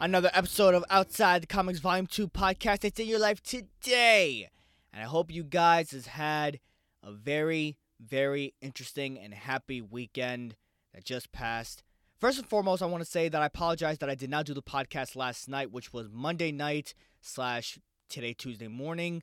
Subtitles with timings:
[0.00, 4.50] Another episode of Outside the Comics Volume 2 podcast that's in your life today.
[4.92, 6.60] And I hope you guys has had
[7.02, 10.56] a very, very interesting and happy weekend
[10.92, 11.82] that just passed.
[12.18, 14.52] First and foremost, I want to say that I apologize that I did not do
[14.52, 17.78] the podcast last night, which was Monday night slash
[18.10, 19.22] today, Tuesday morning.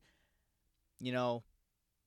[0.99, 1.43] You know,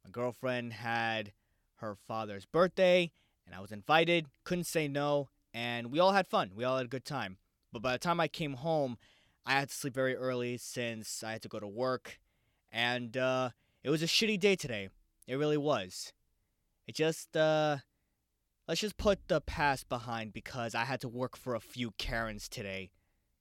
[0.05, 1.33] my girlfriend had
[1.77, 3.12] her father's birthday,
[3.46, 6.50] and I was invited, couldn't say no, and we all had fun.
[6.55, 7.38] We all had a good time.
[7.74, 8.96] But by the time I came home,
[9.45, 12.20] I had to sleep very early since I had to go to work,
[12.70, 13.50] and uh,
[13.83, 14.91] it was a shitty day today.
[15.27, 16.12] It really was.
[16.86, 17.78] It just, uh,
[18.69, 22.48] let's just put the past behind because I had to work for a few Karens
[22.48, 22.92] today.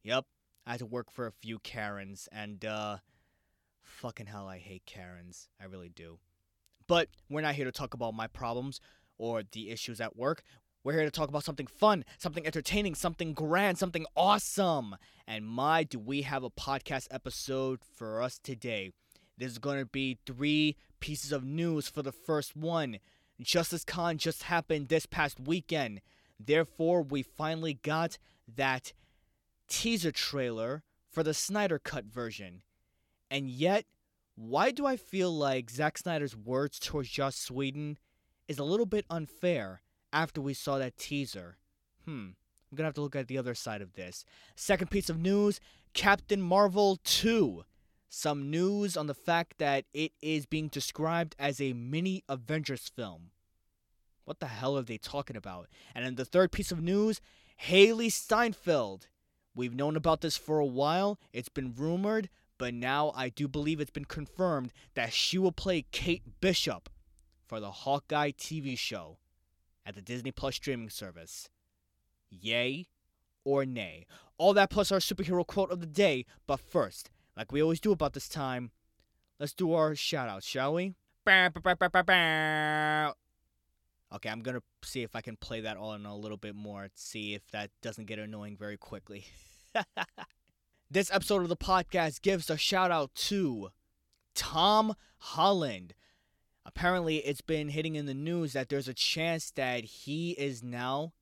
[0.03, 0.25] Yep,
[0.65, 2.97] I had to work for a few Karens, and, uh,
[3.83, 5.47] fucking hell, I hate Karens.
[5.61, 6.17] I really do.
[6.87, 8.81] But we're not here to talk about my problems
[9.19, 10.41] or the issues at work.
[10.85, 14.97] We're here to talk about something fun, something entertaining, something grand, something awesome.
[15.25, 18.91] And my, do we have a podcast episode for us today?
[19.37, 22.97] There's going to be three pieces of news for the first one.
[23.39, 26.01] Justice Con just happened this past weekend.
[26.37, 28.17] Therefore, we finally got
[28.53, 28.91] that
[29.69, 32.61] teaser trailer for the Snyder Cut version.
[33.31, 33.85] And yet,
[34.35, 37.99] why do I feel like Zack Snyder's words towards Joss Whedon
[38.49, 39.81] is a little bit unfair
[40.13, 41.57] after we saw that teaser?
[42.05, 42.29] Hmm.
[42.71, 44.23] I'm gonna have to look at the other side of this.
[44.55, 45.59] Second piece of news
[45.93, 47.63] Captain Marvel 2.
[48.09, 53.31] Some news on the fact that it is being described as a mini Avengers film.
[54.25, 55.67] What the hell are they talking about?
[55.93, 57.21] And then the third piece of news
[57.67, 59.07] Hailee Steinfeld.
[59.55, 63.79] We've known about this for a while, it's been rumored, but now I do believe
[63.79, 66.89] it's been confirmed that she will play Kate Bishop
[67.45, 69.17] for the Hawkeye TV show
[69.85, 71.49] at the Disney Plus streaming service.
[72.29, 72.87] Yay
[73.43, 74.05] or nay?
[74.37, 77.91] All that plus our superhero quote of the day, but first, like we always do
[77.91, 78.71] about this time,
[79.39, 80.95] let's do our shout outs, shall we?
[84.13, 86.89] Okay, I'm gonna see if I can play that all in a little bit more,
[86.93, 89.25] see if that doesn't get annoying very quickly.
[90.91, 93.69] this episode of the podcast gives a shout out to
[94.35, 95.93] Tom Holland.
[96.65, 101.13] Apparently, it's been hitting in the news that there's a chance that he is now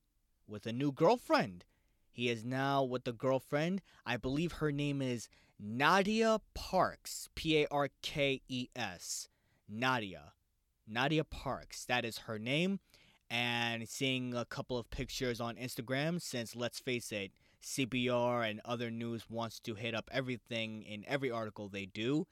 [0.48, 1.66] with a new girlfriend.
[2.12, 3.82] He is now with the girlfriend.
[4.06, 5.30] I believe her name is
[5.60, 7.30] Nadia Parkes.
[7.36, 9.30] P A R K E S.
[9.68, 10.34] Nadia.
[10.88, 11.86] Nadia Parkes.
[11.86, 12.80] That is her name.
[13.30, 17.32] And seeing a couple of pictures on Instagram, since let's face it,
[17.64, 22.28] CBR and other news wants to hit up everything in every article they do.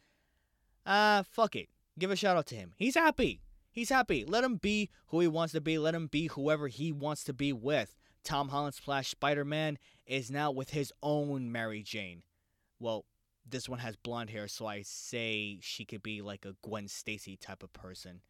[0.85, 1.69] Uh, fuck it.
[1.99, 2.71] Give a shout out to him.
[2.77, 3.41] He's happy.
[3.71, 4.25] He's happy.
[4.25, 5.77] Let him be who he wants to be.
[5.77, 7.95] Let him be whoever he wants to be with.
[8.23, 9.77] Tom Holland slash Spider Man
[10.07, 12.23] is now with his own Mary Jane.
[12.79, 13.05] Well,
[13.47, 17.35] this one has blonde hair, so I say she could be like a Gwen Stacy
[17.35, 18.21] type of person.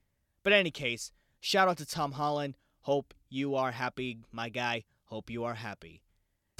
[0.44, 2.58] But in any case, shout out to Tom Holland.
[2.82, 4.84] Hope you are happy, my guy.
[5.06, 6.02] Hope you are happy.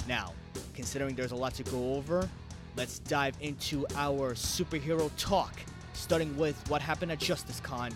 [0.06, 0.32] Now,
[0.74, 2.28] considering there's a lot to go over,
[2.76, 5.54] let's dive into our superhero talk,
[5.92, 7.90] starting with what happened at Justice Con.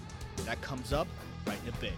[0.45, 1.09] That comes up
[1.47, 1.95] right in a bit.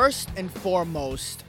[0.00, 1.42] First and foremost,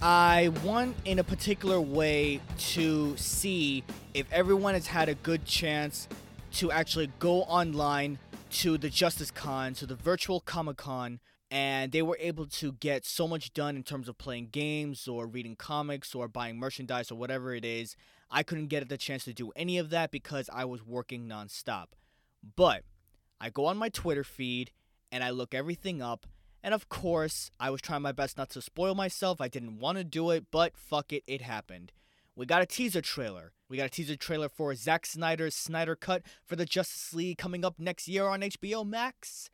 [0.00, 2.40] I want in a particular way
[2.70, 3.84] to see
[4.14, 6.08] if everyone has had a good chance
[6.52, 8.18] to actually go online
[8.52, 11.20] to the Justice Con, to the virtual Comic Con,
[11.50, 15.26] and they were able to get so much done in terms of playing games or
[15.26, 17.94] reading comics or buying merchandise or whatever it is.
[18.30, 21.88] I couldn't get the chance to do any of that because I was working nonstop.
[22.56, 22.84] But
[23.38, 24.70] I go on my Twitter feed
[25.12, 26.24] and I look everything up.
[26.66, 29.40] And of course, I was trying my best not to spoil myself.
[29.40, 31.92] I didn't want to do it, but fuck it, it happened.
[32.34, 36.24] We got a teaser trailer We got a teaser trailer for Zack Snyder's Snyder Cut
[36.44, 39.48] for the Justice League coming up next year on HBO Max.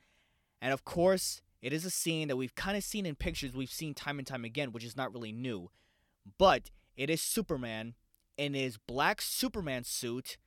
[0.63, 3.69] And of course, it is a scene that we've kind of seen in pictures we've
[3.69, 5.69] seen time and time again, which is not really new.
[6.39, 7.93] But it is Superman
[8.39, 10.39] in his black Superman suit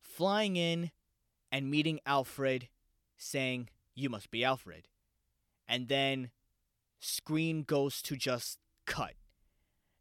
[0.00, 0.90] flying in
[1.52, 2.68] and meeting Alfred,
[3.16, 4.88] saying, You must be Alfred.
[5.72, 6.30] And then
[7.00, 9.14] screen goes to just cut.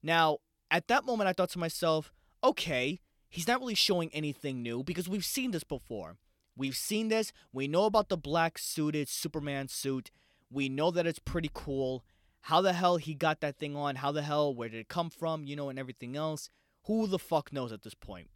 [0.04, 0.40] Now,
[0.70, 2.12] at that moment, I thought to myself,
[2.44, 6.18] okay, he's not really showing anything new because we've seen this before.
[6.58, 7.32] We've seen this.
[7.54, 10.12] We know about the black suited Superman suit.
[10.50, 12.04] We know that it's pretty cool.
[12.42, 13.96] How the hell he got that thing on?
[13.96, 15.46] How the hell, where did it come from?
[15.46, 16.50] You know, and everything else.
[16.88, 18.28] Who the fuck knows at this point?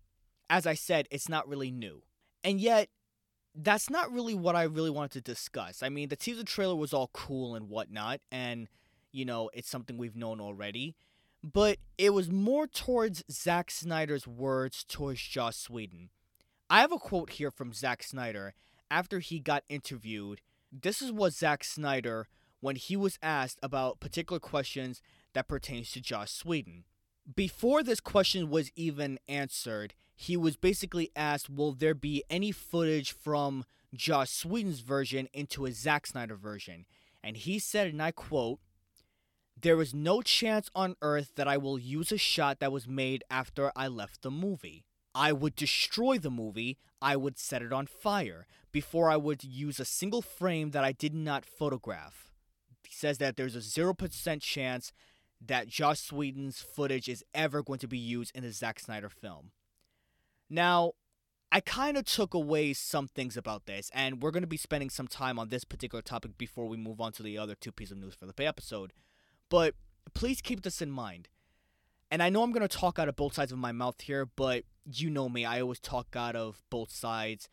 [0.49, 2.03] As I said, it's not really new.
[2.45, 2.87] And yet,
[3.55, 5.81] that's not really what I really wanted to discuss.
[5.81, 8.67] I mean, the teaser trailer was all cool and whatnot, and,
[9.11, 10.95] you know, it's something we've known already
[11.53, 16.09] but it was more towards Zack Snyder's words towards Joss Whedon.
[16.71, 18.55] I have a quote here from Zack Snyder
[18.89, 20.41] after he got interviewed.
[20.71, 22.27] This is what Zack Snyder,
[22.61, 25.03] when he was asked about particular questions
[25.33, 26.85] that pertains to Joss Whedon.
[27.35, 33.11] Before this question was even answered, he was basically asked, "Will there be any footage
[33.11, 36.85] from Joss Whedon's version into a Zack Snyder version?"
[37.23, 38.59] And he said, and I quote,
[39.59, 43.23] there is no chance on earth that I will use a shot that was made
[43.31, 44.85] after I left the movie.
[45.15, 49.79] I would destroy the movie, I would set it on fire, before I would use
[49.79, 52.33] a single frame that I did not photograph.
[52.83, 54.91] He says that there's a 0% chance
[55.41, 59.51] that Joss Whedon's footage is ever going to be used in a Zack Snyder film.
[60.49, 60.93] Now,
[61.51, 64.89] I kind of took away some things about this, and we're going to be spending
[64.89, 67.93] some time on this particular topic before we move on to the other two pieces
[67.93, 68.91] of news for the pay episode.
[69.49, 69.75] But
[70.13, 71.29] please keep this in mind.
[72.11, 74.25] And I know I'm going to talk out of both sides of my mouth here,
[74.25, 77.49] but you know me, I always talk out of both sides.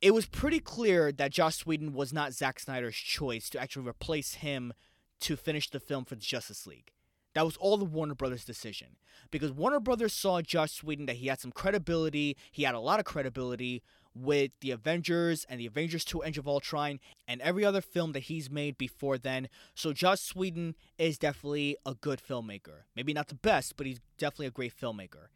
[0.00, 4.34] It was pretty clear that Joss Whedon was not Zack Snyder's choice to actually replace
[4.34, 4.74] him
[5.20, 6.92] to finish the film for the Justice League.
[7.34, 8.96] That was all the Warner Brothers decision.
[9.30, 13.00] Because Warner Brothers saw Joss Whedon that he had some credibility, he had a lot
[13.00, 13.82] of credibility
[14.14, 18.24] with the Avengers and the Avengers 2 Age of Ultron and every other film that
[18.24, 19.48] he's made before then.
[19.74, 22.84] So Joss Whedon is definitely a good filmmaker.
[22.94, 25.26] Maybe not the best, but he's definitely a great filmmaker.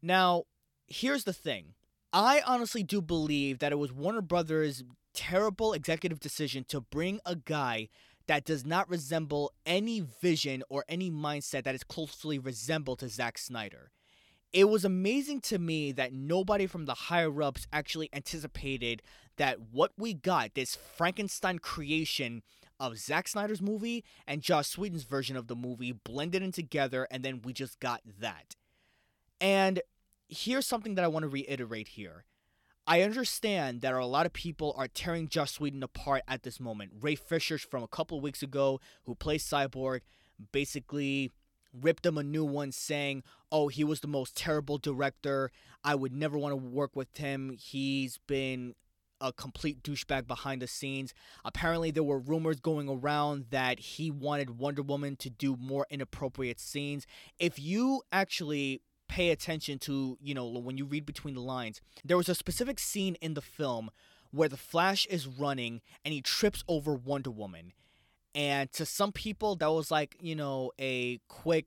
[0.00, 0.44] Now,
[0.86, 1.74] here's the thing.
[2.12, 7.36] I honestly do believe that it was Warner Brothers' terrible executive decision to bring a
[7.36, 7.88] guy
[8.26, 13.38] that does not resemble any vision or any mindset that is closely resembled to Zack
[13.38, 13.90] Snyder
[14.54, 19.02] it was amazing to me that nobody from the higher ups actually anticipated
[19.36, 22.42] that what we got, this Frankenstein creation
[22.78, 27.24] of Zack Snyder's movie and Josh Whedon's version of the movie, blended in together, and
[27.24, 28.54] then we just got that.
[29.40, 29.82] And
[30.28, 32.24] here's something that I want to reiterate here.
[32.86, 36.92] I understand that a lot of people are tearing Joss Whedon apart at this moment.
[37.00, 40.00] Ray Fisher from a couple weeks ago, who plays Cyborg,
[40.52, 41.32] basically
[41.72, 45.50] ripped him a new one saying, oh, he was the most terrible director.
[45.82, 47.56] I would never want to work with him.
[47.58, 48.74] He's been
[49.20, 51.14] a complete douchebag behind the scenes.
[51.44, 56.60] Apparently, there were rumors going around that he wanted Wonder Woman to do more inappropriate
[56.60, 57.06] scenes.
[57.38, 58.82] If you actually
[59.14, 62.80] pay attention to, you know, when you read between the lines, there was a specific
[62.80, 63.88] scene in the film
[64.32, 67.72] where the Flash is running and he trips over Wonder Woman.
[68.34, 71.66] And to some people, that was like, you know, a quick,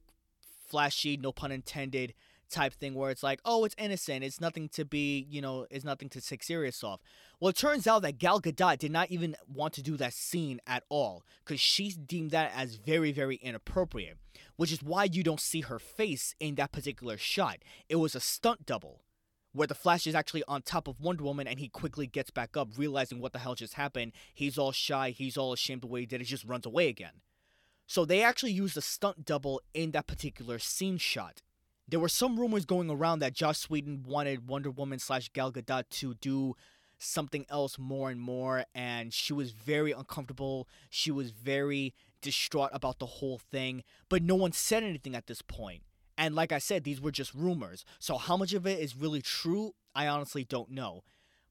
[0.68, 2.14] flashy, no pun intended
[2.50, 4.24] type thing where it's like, oh, it's innocent.
[4.24, 7.02] It's nothing to be, you know, it's nothing to take serious off.
[7.40, 10.60] Well, it turns out that Gal Gadot did not even want to do that scene
[10.66, 14.18] at all because she deemed that as very, very inappropriate,
[14.56, 17.58] which is why you don't see her face in that particular shot.
[17.90, 19.02] It was a stunt double
[19.54, 22.56] where the Flash is actually on top of Wonder Woman and he quickly gets back
[22.56, 24.12] up, realizing what the hell just happened.
[24.34, 27.22] He's all shy, he's all ashamed the way he did it, just runs away again.
[27.88, 31.42] So they actually used a stunt double in that particular scene shot.
[31.90, 35.88] There were some rumors going around that Josh Whedon wanted Wonder Woman slash Gal Gadot
[35.92, 36.56] to do
[36.98, 40.68] something else more and more, and she was very uncomfortable.
[40.90, 45.42] She was very distraught about the whole thing, but no one said anything at this
[45.42, 45.84] point.
[46.18, 47.86] And like I said, these were just rumors.
[48.00, 51.04] So how much of it is really true, I honestly don't know.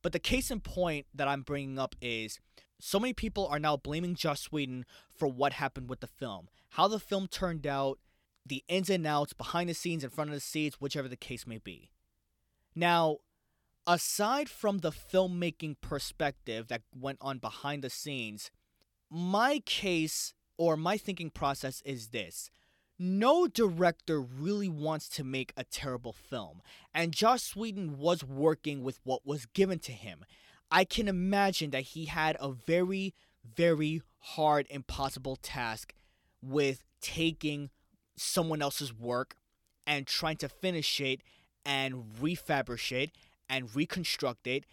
[0.02, 2.40] But the case in point that I'm bringing up is
[2.78, 6.88] so many people are now blaming Josh Whedon for what happened with the film, how
[6.88, 7.99] the film turned out,
[8.47, 11.47] the ins and outs, behind the scenes, in front of the scenes, whichever the case
[11.47, 11.91] may be.
[12.75, 13.19] Now,
[13.87, 18.50] aside from the filmmaking perspective that went on behind the scenes,
[19.11, 22.50] my case or my thinking process is this
[22.99, 26.62] no director really wants to make a terrible film,
[26.95, 30.25] and Joss Whedon was working with what was given to him.
[30.71, 35.93] I can imagine that he had a very, very hard, impossible task
[36.43, 37.71] with taking
[38.17, 39.37] someone else's work
[39.87, 41.21] and trying to finish it
[41.65, 43.11] and refabricate
[43.49, 44.65] and reconstruct it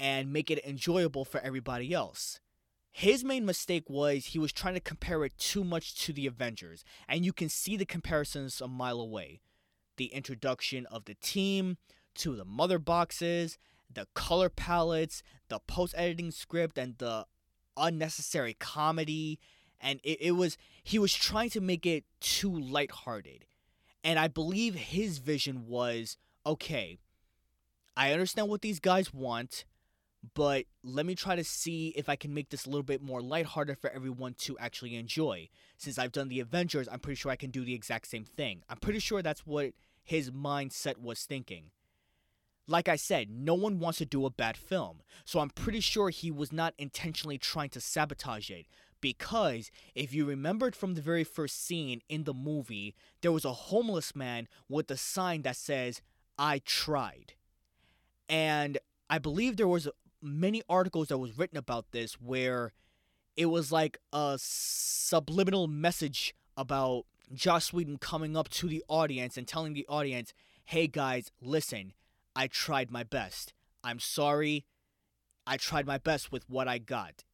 [0.00, 2.40] and make it enjoyable for everybody else.
[2.90, 6.84] His main mistake was he was trying to compare it too much to the Avengers,
[7.08, 9.40] and you can see the comparisons a mile away.
[9.96, 11.76] The introduction of the team
[12.16, 13.58] to the mother boxes,
[13.92, 17.26] the color palettes, the post editing script, and the
[17.76, 19.38] unnecessary comedy.
[19.80, 23.44] And it, it was, he was trying to make it too lighthearted.
[24.02, 26.16] And I believe his vision was
[26.46, 26.98] okay,
[27.96, 29.64] I understand what these guys want,
[30.34, 33.20] but let me try to see if I can make this a little bit more
[33.20, 35.48] lighthearted for everyone to actually enjoy.
[35.76, 38.62] Since I've done the Avengers, I'm pretty sure I can do the exact same thing.
[38.68, 39.72] I'm pretty sure that's what
[40.04, 41.70] his mindset was thinking.
[42.66, 46.10] Like I said, no one wants to do a bad film, so I'm pretty sure
[46.10, 48.66] he was not intentionally trying to sabotage it.
[49.00, 53.52] Because if you remembered from the very first scene in the movie, there was a
[53.52, 56.02] homeless man with a sign that says,
[56.36, 57.34] I tried.
[58.28, 58.78] And
[59.08, 59.88] I believe there was
[60.20, 62.72] many articles that was written about this where
[63.36, 69.46] it was like a subliminal message about Josh Whedon coming up to the audience and
[69.46, 71.92] telling the audience, "Hey guys, listen,
[72.34, 73.52] I tried my best.
[73.84, 74.66] I'm sorry.
[75.46, 77.24] I tried my best with what I got."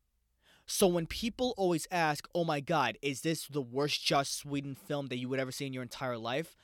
[0.67, 5.09] So when people always ask, "Oh my god, is this the worst Joss Whedon film
[5.09, 6.57] that you would ever see in your entire life?"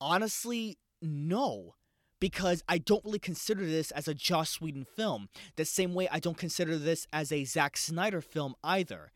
[0.00, 1.74] Honestly, no
[2.20, 5.28] because I don't really consider this as a Joss Whedon film.
[5.56, 9.12] The same way I don't consider this as a Zack Snyder film either.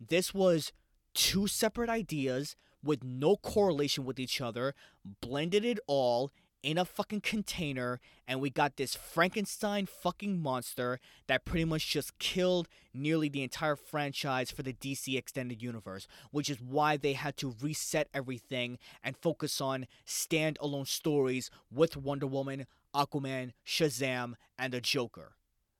[0.00, 0.72] This was
[1.14, 4.74] two separate ideas with no correlation with each other,
[5.20, 6.30] blended it all,
[6.62, 12.18] in a fucking container and we got this Frankenstein fucking monster that pretty much just
[12.18, 17.36] killed nearly the entire franchise for the DC Extended Universe, which is why they had
[17.36, 24.80] to reset everything and focus on standalone stories with Wonder Woman, Aquaman, Shazam, and the
[24.80, 25.34] Joker.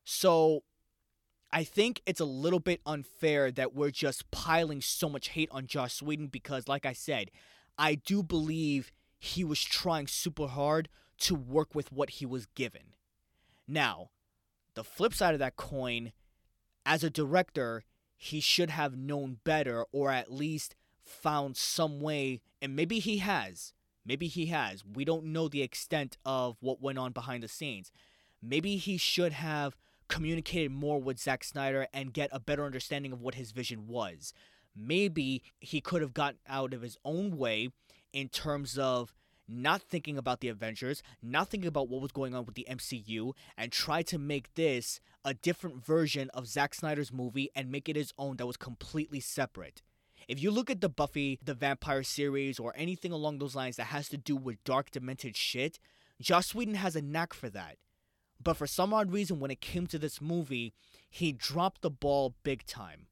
[0.05, 0.63] So,
[1.51, 5.67] I think it's a little bit unfair that we're just piling so much hate on
[5.67, 7.31] Joss Whedon because, like I said,
[7.79, 12.95] I do believe he was trying super hard to work with what he was given.
[13.67, 14.11] Now,
[14.75, 16.13] the flip side of that coin,
[16.87, 17.83] as a director,
[18.17, 23.73] he should have known better or at least found some way, and maybe he has.
[24.05, 24.85] Maybe he has.
[24.85, 27.91] We don't know the extent of what went on behind the scenes.
[28.43, 29.77] Maybe he should have
[30.09, 34.33] communicated more with Zack Snyder and get a better understanding of what his vision was.
[34.75, 37.71] Maybe he could have gotten out of his own way
[38.13, 39.15] in terms of
[39.49, 43.33] not thinking about the Avengers, not thinking about what was going on with the MCU,
[43.57, 47.97] and try to make this a different version of Zack Snyder's movie and make it
[47.97, 49.83] his own that was completely separate.
[50.27, 53.85] If you look at the Buffy the Vampire series or anything along those lines that
[53.85, 55.79] has to do with dark, demented shit,
[56.21, 57.79] Joss Whedon has a knack for that.
[58.43, 60.75] But for some odd reason, when it came to this movie,
[61.11, 63.08] he dropped the ball big time.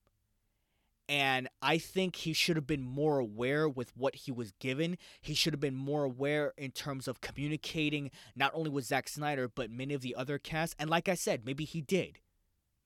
[1.09, 4.99] And I think he should have been more aware with what he was given.
[5.21, 9.49] He should have been more aware in terms of communicating not only with Zack Snyder,
[9.49, 10.75] but many of the other cast.
[10.79, 12.19] And like I said, maybe he did.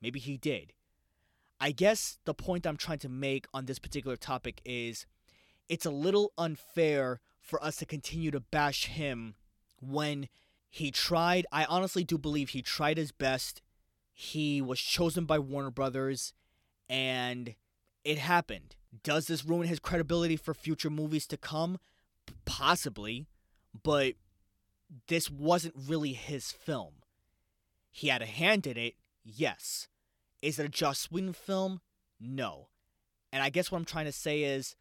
[0.03, 0.75] Maybe he did.
[1.61, 5.07] I guess the point I'm trying to make on this particular topic is
[5.69, 9.35] it's a little unfair for us to continue to bash him
[9.81, 10.29] when
[10.69, 11.47] he tried.
[11.53, 13.63] I honestly do believe he tried his best.
[14.13, 16.35] He was chosen by Warner Brothers
[16.89, 17.55] and
[18.05, 18.77] it happened.
[19.03, 21.79] Does this ruin his credibility for future movies to come?
[22.45, 23.27] Possibly,
[23.83, 24.15] but
[25.09, 26.95] this wasn't really his film.
[27.91, 29.89] He had a hand in it, yes.
[30.43, 31.81] Is it a Joss Whedon film?
[32.21, 32.69] No.
[33.33, 34.77] And I guess what I'm trying to say is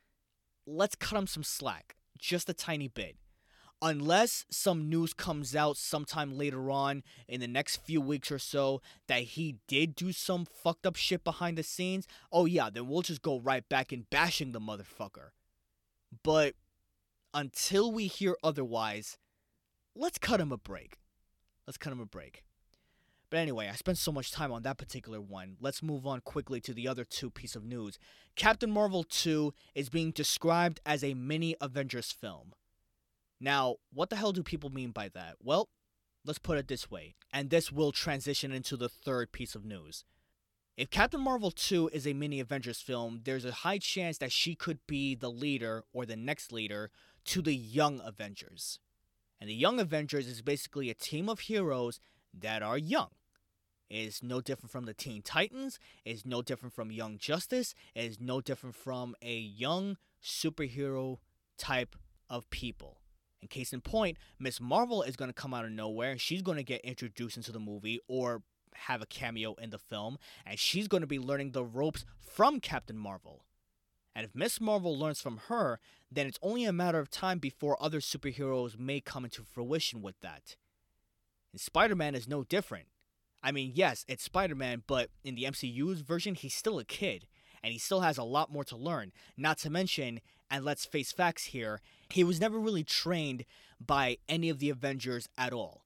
[0.66, 3.16] let's cut him some slack, just a tiny bit
[3.82, 8.82] unless some news comes out sometime later on in the next few weeks or so
[9.08, 13.02] that he did do some fucked up shit behind the scenes, oh yeah, then we'll
[13.02, 15.30] just go right back in bashing the motherfucker.
[16.24, 16.56] But
[17.34, 19.18] until we hear otherwise,
[19.96, 20.98] let's cut him a break.
[21.66, 22.44] Let's cut him a break.
[23.30, 25.56] But anyway, I spent so much time on that particular one.
[25.62, 28.00] Let's move on quickly to the other two piece of news.
[28.36, 32.54] Captain Marvel 2 is being described as a mini Avengers film.
[33.40, 35.36] Now, what the hell do people mean by that?
[35.42, 35.70] Well,
[36.26, 40.04] let's put it this way, and this will transition into the third piece of news.
[40.76, 44.56] If Captain Marvel 2 is a mini Avengers film, there's a high chance that she
[44.56, 46.90] could be the leader or the next leader
[47.26, 48.80] to the Young Avengers.
[49.42, 52.00] And the Young Avengers is basically a team of heroes
[52.34, 53.10] that are young.
[53.90, 57.74] It is no different from the Teen Titans, it is no different from Young Justice,
[57.96, 61.18] it is no different from a young superhero
[61.58, 61.96] type
[62.30, 63.02] of people.
[63.42, 66.18] In case in point, Miss Marvel is going to come out of nowhere.
[66.18, 68.44] She's going to get introduced into the movie or
[68.74, 72.60] have a cameo in the film, and she's going to be learning the ropes from
[72.60, 73.44] Captain Marvel.
[74.16, 75.80] And if Miss Marvel learns from her,
[76.12, 80.20] then it's only a matter of time before other superheroes may come into fruition with
[80.22, 80.56] that.
[81.52, 82.88] And Spider Man is no different.
[83.42, 87.28] I mean, yes, it's Spider Man, but in the MCU's version, he's still a kid,
[87.64, 89.12] and he still has a lot more to learn.
[89.38, 90.20] Not to mention,
[90.50, 93.46] and let's face facts here, he was never really trained
[93.80, 95.84] by any of the Avengers at all.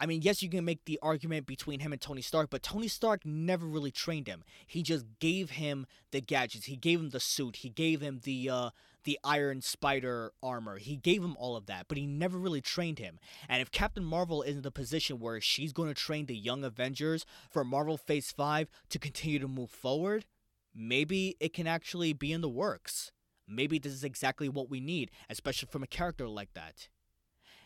[0.00, 2.86] I mean, yes, you can make the argument between him and Tony Stark, but Tony
[2.86, 4.44] Stark never really trained him.
[4.64, 6.66] He just gave him the gadgets.
[6.66, 7.56] He gave him the suit.
[7.56, 8.70] He gave him the uh,
[9.02, 10.78] the Iron Spider armor.
[10.78, 13.18] He gave him all of that, but he never really trained him.
[13.48, 16.62] And if Captain Marvel is in the position where she's going to train the young
[16.62, 20.26] Avengers for Marvel Phase 5 to continue to move forward,
[20.74, 23.10] maybe it can actually be in the works.
[23.48, 26.88] Maybe this is exactly what we need, especially from a character like that.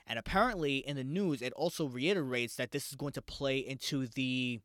[0.06, 4.06] And apparently, in the news, it also reiterates that this is going to play into
[4.06, 4.60] the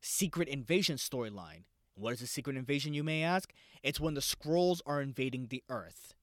[0.00, 1.64] secret invasion storyline.
[1.94, 3.52] What is a secret invasion, you may ask?
[3.82, 6.14] It's when the Skrulls are invading the Earth.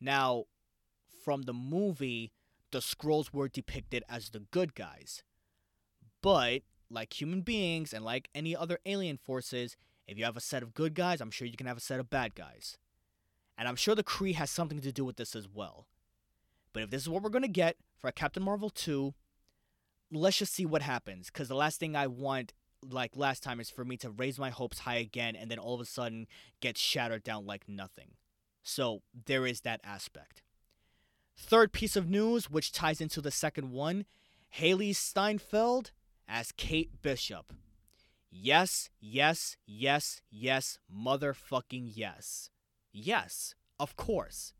[0.00, 0.44] Now,
[1.24, 2.32] from the movie,
[2.70, 5.22] the Skrulls were depicted as the good guys.
[6.22, 10.62] But, like human beings and like any other alien forces, if you have a set
[10.62, 12.78] of good guys, I'm sure you can have a set of bad guys.
[13.56, 15.86] And I'm sure the Kree has something to do with this as well.
[16.72, 19.14] But if this is what we're going to get for Captain Marvel 2,
[20.12, 21.28] let's just see what happens.
[21.28, 24.50] Because the last thing I want, like last time, is for me to raise my
[24.50, 26.26] hopes high again and then all of a sudden
[26.60, 28.12] get shattered down like nothing.
[28.62, 30.42] So there is that aspect.
[31.38, 34.04] Third piece of news, which ties into the second one
[34.58, 35.92] Hailee Steinfeld
[36.28, 37.52] as Kate Bishop.
[38.30, 42.50] Yes, yes, yes, yes, motherfucking yes.
[42.98, 44.54] Yes, of course.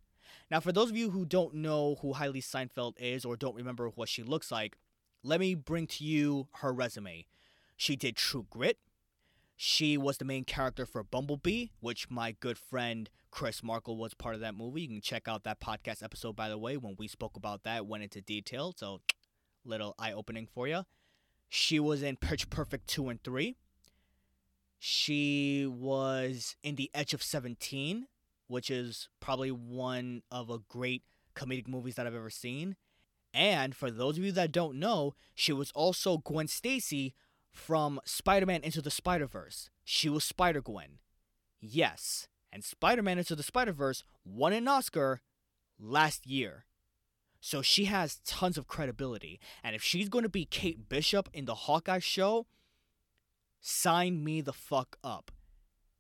[0.51, 3.89] Now, for those of you who don't know who Hailee Steinfeld is or don't remember
[3.89, 4.77] what she looks like,
[5.23, 7.25] let me bring to you her resume.
[7.79, 8.77] She did True Grit.
[9.57, 14.35] She was the main character for Bumblebee, which my good friend Chris Markle was part
[14.35, 14.83] of that movie.
[14.83, 17.87] You can check out that podcast episode, by the way, when we spoke about that,
[17.87, 18.75] went into detail.
[18.77, 19.01] So,
[19.65, 20.85] little eye opening for you.
[21.49, 23.57] She was in Pitch Perfect 2 and 3.
[24.79, 28.09] She was in The Edge of 17,
[28.49, 31.03] which is probably one of a great
[31.35, 32.77] comedic movies that I've ever seen.
[33.35, 37.15] And for those of you that don't know, she was also Gwen Stacy
[37.53, 39.71] from Spider Man Into the Spider Verse.
[39.85, 40.99] She was Spider Gwen.
[41.61, 45.21] Yes, and Spider Man Into the Spider Verse won an Oscar
[45.79, 46.65] last year.
[47.41, 49.39] So she has tons of credibility.
[49.63, 52.47] And if she's going to be Kate Bishop in the Hawkeye show,
[53.61, 55.31] sign me the fuck up.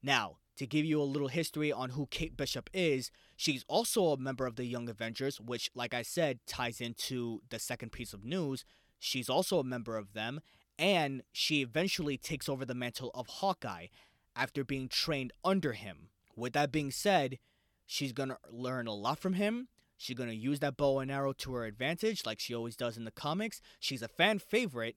[0.03, 4.17] Now, to give you a little history on who Kate Bishop is, she's also a
[4.17, 8.25] member of the Young Avengers, which, like I said, ties into the second piece of
[8.25, 8.65] news.
[8.99, 10.41] She's also a member of them,
[10.79, 13.87] and she eventually takes over the mantle of Hawkeye
[14.35, 16.09] after being trained under him.
[16.35, 17.39] With that being said,
[17.87, 19.69] she's gonna learn a lot from him.
[19.99, 23.05] She's gonna use that bow and arrow to her advantage, like she always does in
[23.05, 23.61] the comics.
[23.79, 24.97] She's a fan favorite,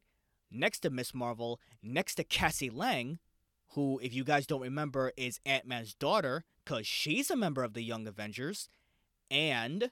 [0.52, 3.20] next to Miss Marvel, next to Cassie Lang,
[3.70, 7.74] who, if you guys don't remember, is Ant Man's daughter, because she's a member of
[7.74, 8.70] the Young Avengers.
[9.30, 9.92] And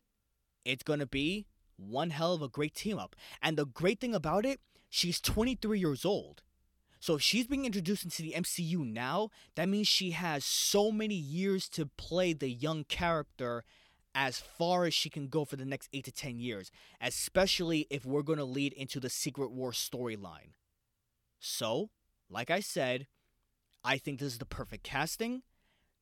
[0.66, 1.46] it's going to be
[1.78, 3.16] one hell of a great team up.
[3.42, 4.60] And the great thing about it,
[4.90, 6.42] she's 23 years old.
[7.00, 11.16] So if she's being introduced into the MCU now, that means she has so many
[11.16, 13.64] years to play the young character
[14.16, 18.04] as far as she can go for the next 8 to 10 years, especially if
[18.04, 20.54] we're going to lead into the Secret War storyline.
[21.40, 21.92] So,
[22.28, 23.06] like I said,
[23.88, 25.44] I think this is the perfect casting.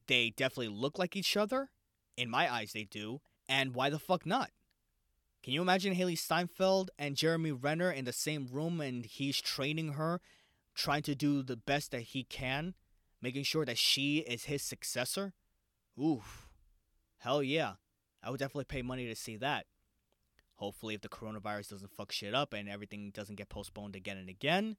[0.08, 1.69] They definitely look like each other.
[2.17, 3.21] In my eyes, they do.
[3.48, 4.50] And why the fuck not?
[5.43, 9.93] Can you imagine Hailee Steinfeld and Jeremy Renner in the same room and he's training
[9.93, 10.19] her,
[10.74, 12.74] trying to do the best that he can,
[13.21, 15.34] making sure that she is his successor?
[16.04, 16.50] Oof.
[17.19, 17.74] Hell yeah.
[18.24, 19.67] I would definitely pay money to see that.
[20.56, 24.30] Hopefully, if the coronavirus doesn't fuck shit up and everything doesn't get postponed again and
[24.30, 24.78] again,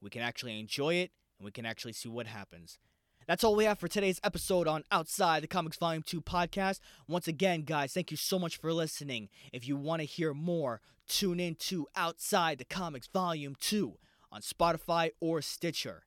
[0.00, 1.10] we can actually enjoy it
[1.42, 2.78] and we can actually see what happens.
[3.26, 6.78] That's all we have for today's episode on Outside the Comics Volume 2 podcast.
[7.08, 9.28] Once again, guys, thank you so much for listening.
[9.52, 13.94] If you want to hear more, tune in to Outside the Comics Volume 2
[14.30, 16.04] on Spotify or Stitcher.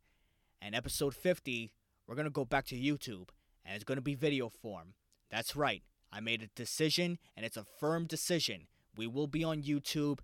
[0.62, 1.74] And episode 50,
[2.08, 3.28] we're going to go back to YouTube
[3.66, 4.94] and it's going to be video form.
[5.30, 5.84] That's right.
[6.14, 8.68] I made a decision and it's a firm decision.
[8.96, 10.20] We will be on YouTube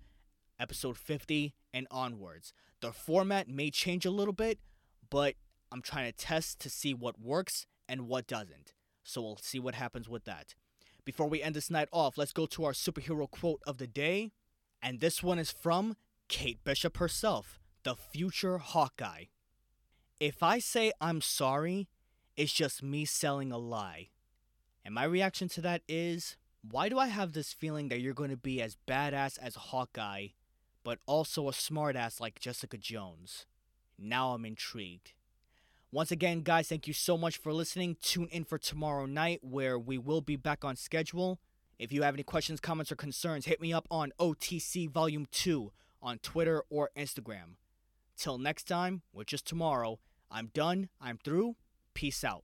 [0.58, 2.54] episode 50 and onwards.
[2.82, 4.60] The format may change a little bit,
[5.12, 5.36] but
[5.72, 8.74] I'm trying to test to see what works and what doesn't.
[9.04, 10.56] So we'll see what happens with that.
[11.06, 14.32] Before we end this night off, let's go to our superhero quote of the day.
[14.82, 15.96] And this one is from
[16.28, 19.26] Kate Bishop herself, the future Hawkeye.
[20.20, 21.90] If I say I'm sorry,
[22.38, 24.10] it's just me selling a lie.
[24.86, 26.38] And my reaction to that is
[26.70, 30.28] why do I have this feeling that you're going to be as badass as Hawkeye,
[30.84, 33.46] but also a smartass like Jessica Jones?
[34.02, 35.14] Now I'm intrigued.
[35.92, 37.98] Once again, guys, thank you so much for listening.
[38.02, 41.40] Tune in for tomorrow night where we will be back on schedule.
[41.78, 45.72] If you have any questions, comments, or concerns, hit me up on OTC Volume 2
[46.02, 47.58] on Twitter or Instagram.
[48.18, 50.00] Till next time, which is tomorrow,
[50.32, 51.56] I'm done, I'm through.
[51.94, 52.44] Peace out.